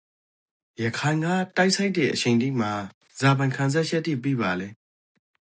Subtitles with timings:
[0.83, 1.25] ရခိုင်က
[1.55, 2.71] တိတ်ဆိတ်တေအချိန်တိမှာ
[3.19, 4.69] ဇာပိုင်ခံစားချက်တိ ပီးပါလဲ?